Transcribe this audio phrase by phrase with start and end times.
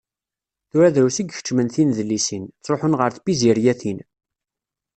[0.69, 3.99] Tura drus i ikeččmen tinedlisin, ttruḥun ɣer tpizziryatin.